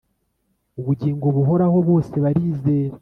[0.79, 2.95] Ubugingo buhoraho bose barizera